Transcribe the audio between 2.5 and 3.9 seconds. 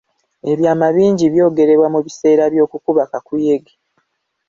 by'okukuba kakuyege.